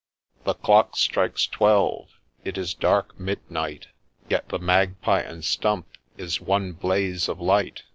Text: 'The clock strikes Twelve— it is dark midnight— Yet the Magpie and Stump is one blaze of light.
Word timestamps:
'The 0.45 0.55
clock 0.55 0.97
strikes 0.97 1.45
Twelve— 1.45 2.09
it 2.43 2.57
is 2.57 2.73
dark 2.73 3.19
midnight— 3.19 3.89
Yet 4.31 4.49
the 4.49 4.57
Magpie 4.57 5.19
and 5.21 5.45
Stump 5.45 5.95
is 6.17 6.41
one 6.41 6.71
blaze 6.71 7.29
of 7.29 7.39
light. 7.39 7.83